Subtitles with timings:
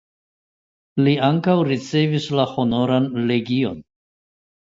[1.07, 3.77] Li ankaŭ ricevis la Honoran Legion.